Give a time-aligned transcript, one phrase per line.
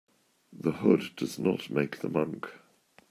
[0.51, 2.49] The hood does not make the monk.